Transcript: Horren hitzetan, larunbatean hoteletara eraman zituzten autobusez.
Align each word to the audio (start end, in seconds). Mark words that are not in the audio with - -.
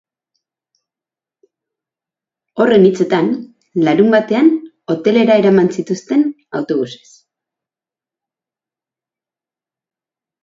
Horren 2.63 2.85
hitzetan, 2.87 3.29
larunbatean 3.89 4.49
hoteletara 4.93 5.37
eraman 5.43 5.69
zituzten 5.77 6.25
autobusez. 6.61 7.07